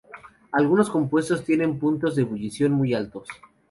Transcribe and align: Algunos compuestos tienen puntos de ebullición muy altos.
Algunos 0.51 0.89
compuestos 0.89 1.43
tienen 1.45 1.77
puntos 1.77 2.15
de 2.15 2.23
ebullición 2.23 2.71
muy 2.71 2.95
altos. 2.95 3.27